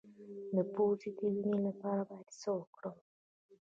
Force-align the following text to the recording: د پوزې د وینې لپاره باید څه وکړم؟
د 0.55 0.57
پوزې 0.73 1.09
د 1.17 1.19
وینې 1.33 1.55
لپاره 1.67 2.01
باید 2.09 2.27
څه 2.41 2.49
وکړم؟ 2.59 2.97